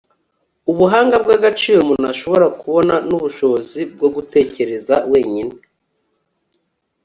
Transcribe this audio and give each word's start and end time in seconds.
ubuhanga 0.71 1.15
bwagaciro 1.23 1.77
umuntu 1.81 2.05
ashobora 2.13 2.45
kubona 2.59 2.93
nubushobozi 3.07 3.79
bwo 3.93 4.07
gutekereza 4.15 4.95
wenyine 5.11 5.53